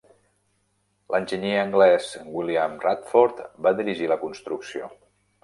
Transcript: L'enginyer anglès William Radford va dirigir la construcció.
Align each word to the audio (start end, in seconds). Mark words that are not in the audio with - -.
L'enginyer 1.15 1.59
anglès 1.63 2.07
William 2.39 2.75
Radford 2.87 3.45
va 3.67 3.75
dirigir 3.83 4.11
la 4.15 4.19
construcció. 4.25 4.91